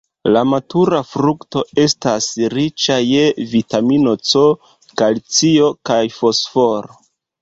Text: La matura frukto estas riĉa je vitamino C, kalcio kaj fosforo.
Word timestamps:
La 0.35 0.41
matura 0.51 1.01
frukto 1.09 1.61
estas 1.83 2.29
riĉa 2.55 2.97
je 3.09 3.27
vitamino 3.53 4.15
C, 4.31 4.43
kalcio 5.03 5.69
kaj 5.91 6.01
fosforo. 6.19 6.99